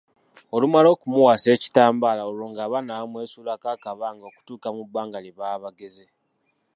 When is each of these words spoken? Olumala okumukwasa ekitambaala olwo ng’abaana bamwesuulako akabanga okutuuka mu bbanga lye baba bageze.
Olumala 0.55 0.87
okumukwasa 0.91 1.47
ekitambaala 1.55 2.21
olwo 2.29 2.45
ng’abaana 2.51 2.99
bamwesuulako 2.99 3.67
akabanga 3.75 4.23
okutuuka 4.27 4.67
mu 4.75 4.83
bbanga 4.85 5.17
lye 5.23 5.35
baba 5.39 5.63
bageze. 5.63 6.05